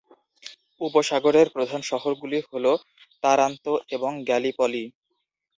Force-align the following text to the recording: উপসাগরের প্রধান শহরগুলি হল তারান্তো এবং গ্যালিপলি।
উপসাগরের 0.81 1.47
প্রধান 1.55 1.81
শহরগুলি 1.89 2.39
হল 2.49 2.65
তারান্তো 3.23 3.73
এবং 3.95 4.11
গ্যালিপলি। 4.27 4.83